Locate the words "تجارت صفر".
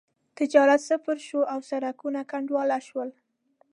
0.37-1.17